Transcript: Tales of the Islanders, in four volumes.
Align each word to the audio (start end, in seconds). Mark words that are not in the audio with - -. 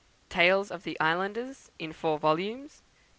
Tales 0.29 0.71
of 0.71 0.81
the 0.81 0.99
Islanders, 0.99 1.69
in 1.77 1.93
four 1.93 2.17
volumes. 2.17 2.81